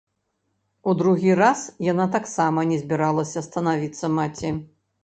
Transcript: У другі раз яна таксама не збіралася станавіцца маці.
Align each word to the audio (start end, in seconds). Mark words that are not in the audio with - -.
У 0.91 0.95
другі 1.01 1.35
раз 1.41 1.59
яна 1.91 2.09
таксама 2.17 2.67
не 2.73 2.83
збіралася 2.87 3.49
станавіцца 3.51 4.15
маці. 4.21 4.59